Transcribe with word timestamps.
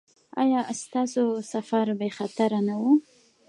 ایا 0.41 0.61
ستاسو 0.81 1.23
سفر 1.51 1.85
بې 1.99 2.09
خطره 2.17 2.59
نه 2.67 2.75
و؟ 2.81 2.83